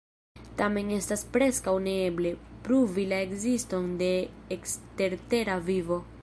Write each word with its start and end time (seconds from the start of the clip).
Tamen 0.59 0.87
estas 0.95 1.23
preskaŭ 1.35 1.73
ne 1.87 1.93
eble, 2.05 2.31
pruvi 2.69 3.05
la 3.13 3.21
ekziston 3.27 3.87
de 4.01 4.11
ekstertera 4.57 5.63
vivo. 5.71 6.01